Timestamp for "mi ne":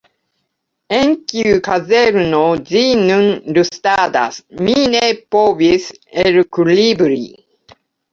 4.69-5.03